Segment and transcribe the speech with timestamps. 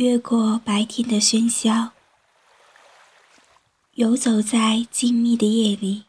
[0.00, 1.92] 越过白天的喧嚣，
[3.96, 6.06] 游走在静谧的夜里，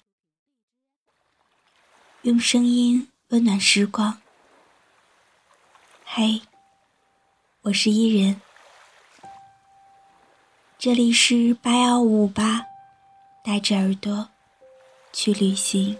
[2.21, 4.21] 用声音温暖时光。
[6.05, 6.41] 嘿，
[7.64, 8.39] 我是伊人，
[10.78, 12.65] 这里是八幺五八，
[13.43, 14.29] 带着耳朵
[15.11, 15.97] 去旅行。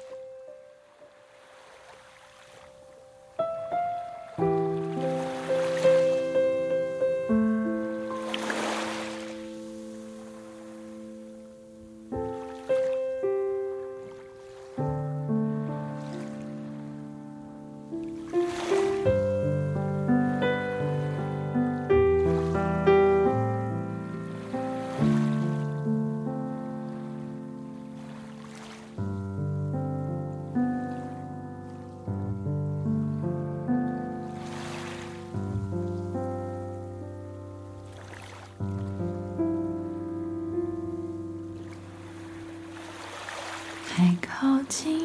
[44.72, 44.98] 靠近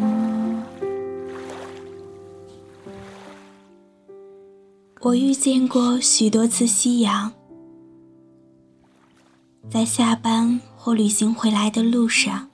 [0.00, 0.62] 我，
[5.00, 7.32] 我遇见过许多次夕阳，
[9.68, 12.48] 在下班或旅行回来的路上，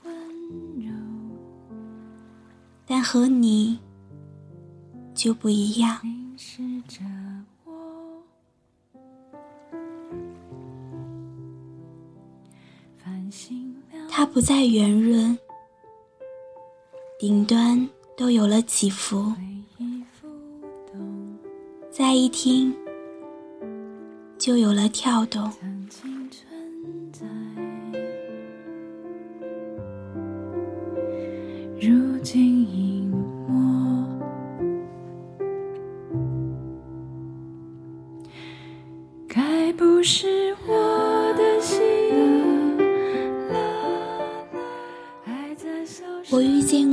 [2.87, 3.79] 但和你
[5.15, 6.01] 就不一样。
[14.09, 15.39] 它不再圆润。
[17.19, 19.33] 顶端都有了起伏，
[21.91, 22.75] 再一听
[24.37, 25.51] 就有了跳动。
[31.81, 32.96] 如今已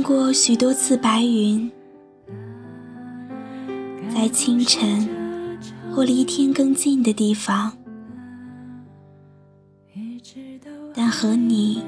[0.04, 1.72] 过许多次白云，
[4.14, 5.08] 在清晨
[5.90, 7.72] 或离天更近的地方，
[10.92, 11.82] 但和你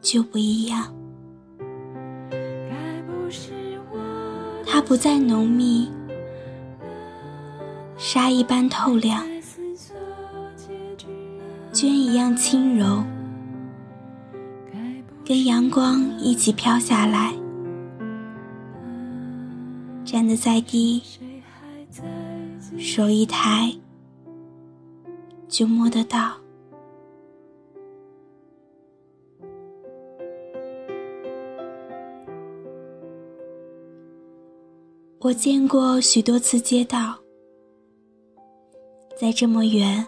[0.00, 0.92] 就不一样。
[4.66, 5.88] 它不再浓密，
[7.96, 9.24] 沙一般透亮，
[11.72, 13.04] 绢一样轻柔。
[15.32, 17.32] 跟阳光一起飘下来，
[20.04, 21.02] 站得再低，
[22.78, 23.74] 手一抬
[25.48, 26.34] 就摸得到。
[35.20, 37.18] 我见过许多次街道，
[39.18, 40.06] 在这么远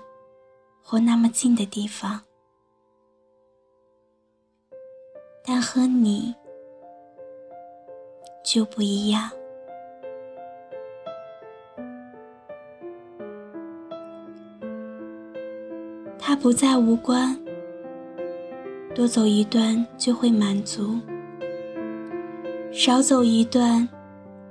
[0.82, 2.20] 或那么近的地方。
[5.64, 6.34] 和你
[8.44, 9.30] 就不一样，
[16.19, 17.34] 它不再无关，
[18.94, 21.00] 多走一段就会满足，
[22.70, 23.88] 少走一段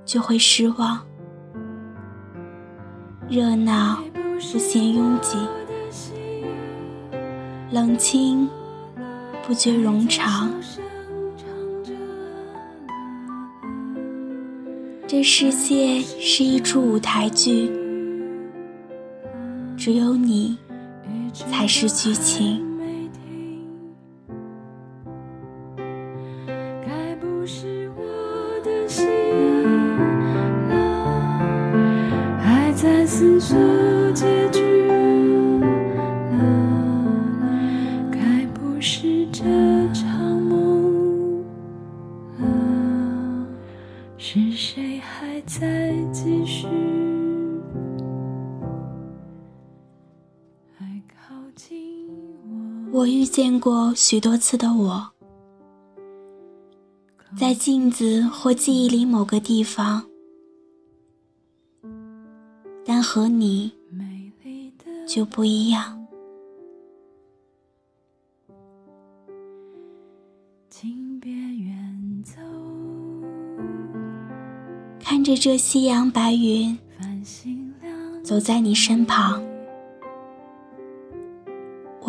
[0.04, 1.00] 就会失望。
[3.30, 5.38] 热闹不嫌拥挤，
[7.72, 8.50] 冷清
[9.46, 10.52] 不觉冗长。
[15.16, 17.72] 这世界是一出舞台剧，
[19.78, 20.58] 只有你
[21.52, 22.60] 才是剧情。
[26.84, 29.08] 该不是我的心
[32.40, 33.56] 还在思索
[34.14, 34.73] 结局，
[52.92, 55.10] 我遇见过许多次的我，
[57.36, 60.04] 在镜子或记忆里某个地方，
[62.86, 63.72] 但和你
[65.08, 66.00] 就不一样。
[75.00, 76.78] 看着这夕阳白云，
[78.24, 79.42] 走在你身旁，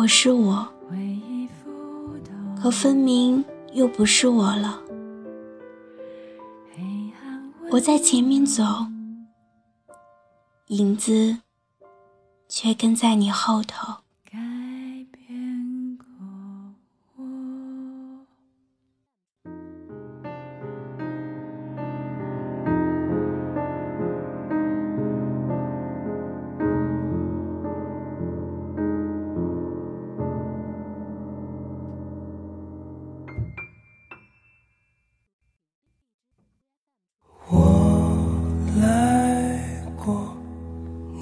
[0.05, 0.67] 可是我，
[2.61, 3.43] 可分明
[3.73, 4.79] 又不是我了。
[7.71, 8.63] 我在前面走，
[10.67, 11.39] 影子
[12.47, 13.95] 却跟在你后头。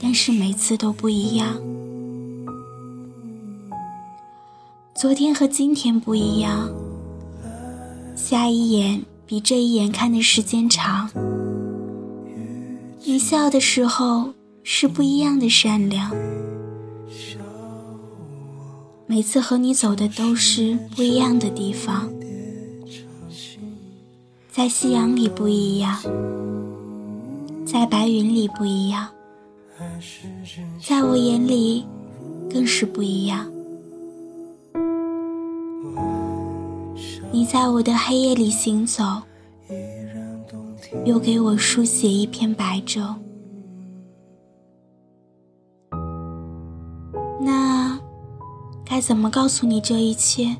[0.00, 1.56] 但是每次都不一样。
[4.94, 6.68] 昨天和今天不一样，
[8.16, 11.08] 下一眼比这一眼看的时间长。
[13.04, 16.10] 你笑的时候是不一样的善良。
[19.06, 22.10] 每次和你走的都是不一样的地方，
[24.50, 25.98] 在夕阳里不一样，
[27.64, 29.08] 在白云里不一样，
[30.80, 31.86] 在我眼里
[32.50, 33.50] 更是不一样。
[37.30, 39.04] 你在我的黑夜里行走，
[41.04, 43.14] 又给我书写一篇白昼。
[47.40, 47.98] 那
[48.84, 50.56] 该怎么告诉你这一切？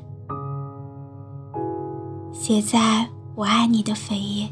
[2.31, 4.49] 写在我爱你的扉页。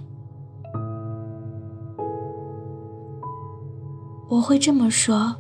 [4.30, 5.34] 我会这么说：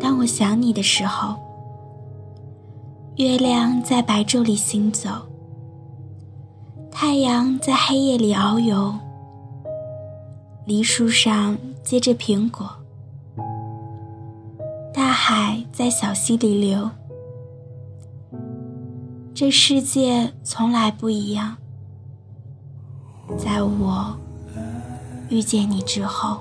[0.00, 1.36] 当我想你的时候，
[3.16, 5.10] 月亮在白昼里行走，
[6.90, 8.94] 太阳在黑夜里遨游，
[10.64, 12.68] 梨树上结着苹果。
[14.92, 16.88] 大海在小溪里流，
[19.34, 21.54] 这世界从来不一样。
[23.36, 24.16] 在我
[25.28, 26.38] 遇见你之后，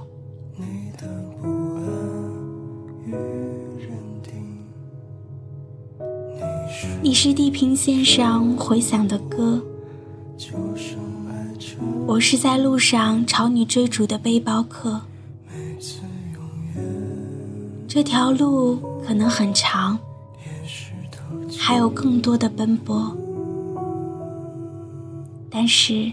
[7.02, 9.62] 你是地平线上回响的歌，
[12.06, 15.00] 我是在路上朝你追逐的背包客。
[17.88, 20.00] 这条路可能很长，
[21.60, 23.16] 还有更多的奔波，
[25.50, 26.12] 但是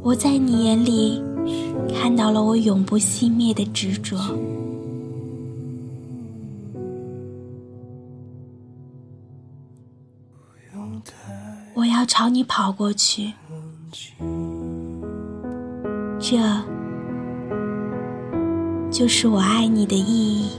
[0.00, 1.20] 我在你眼里
[1.92, 4.16] 看到了我永不熄灭的执着。
[12.04, 13.32] 要朝你跑过去，
[16.20, 16.36] 这。
[18.90, 20.50] 就是我爱你的意义。